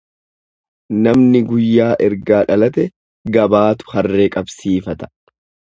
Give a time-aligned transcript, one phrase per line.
[1.07, 2.89] Namni guyyaa ergaa dhalate
[3.39, 5.15] gabaatu harree qabsiifata.